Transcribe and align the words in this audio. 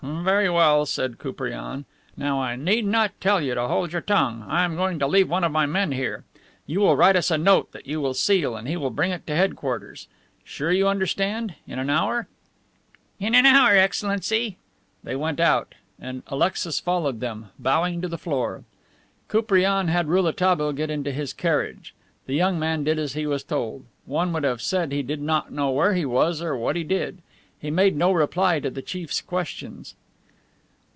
"Very 0.03 0.49
well," 0.49 0.87
said 0.87 1.19
Koupriane. 1.19 1.85
"Now 2.17 2.41
I 2.41 2.55
need 2.55 2.85
not 2.85 3.11
tell 3.21 3.39
you 3.39 3.53
to 3.53 3.67
hold 3.67 3.91
your 3.91 4.01
tongue. 4.01 4.43
I 4.47 4.63
am 4.65 4.75
going 4.75 4.97
to 4.97 5.05
leave 5.05 5.29
one 5.29 5.43
of 5.43 5.51
my 5.51 5.67
men 5.67 5.91
here. 5.91 6.23
You 6.65 6.79
will 6.79 6.95
write 6.95 7.15
us 7.15 7.29
a 7.29 7.37
note 7.37 7.71
that 7.71 7.85
you 7.85 8.01
will 8.01 8.15
seal, 8.15 8.55
and 8.55 8.67
he 8.67 8.77
will 8.77 8.89
bring 8.89 9.11
it 9.11 9.27
to 9.27 9.35
head 9.35 9.55
quarters. 9.55 10.07
Sure 10.43 10.71
you 10.71 10.87
understand? 10.87 11.53
In 11.67 11.77
an 11.77 11.91
hour?" 11.91 12.27
"In 13.19 13.35
an 13.35 13.45
hour, 13.45 13.77
Excellency." 13.77 14.57
They 15.03 15.15
went 15.15 15.39
out, 15.39 15.75
and 15.99 16.23
Alexis 16.27 16.79
followed 16.79 17.19
them, 17.19 17.49
bowing 17.59 18.01
to 18.01 18.07
the 18.07 18.17
floor. 18.17 18.63
Koupriane 19.27 19.87
had 19.87 20.07
Rouletabille 20.07 20.73
get 20.73 20.89
into 20.89 21.11
his 21.11 21.31
carriage. 21.31 21.93
The 22.25 22.33
young 22.33 22.57
man 22.57 22.83
did 22.83 22.97
as 22.97 23.13
he 23.13 23.27
was 23.27 23.43
told. 23.43 23.85
One 24.05 24.33
would 24.33 24.43
have 24.45 24.61
said 24.63 24.91
he 24.91 25.03
did 25.03 25.21
not 25.21 25.51
know 25.51 25.69
where 25.69 25.93
he 25.93 26.05
was 26.05 26.41
or 26.41 26.57
what 26.57 26.75
he 26.75 26.83
did. 26.83 27.21
He 27.59 27.69
made 27.69 27.95
no 27.95 28.11
reply 28.11 28.59
to 28.59 28.71
the 28.71 28.81
chief's 28.81 29.21
questions. 29.21 29.95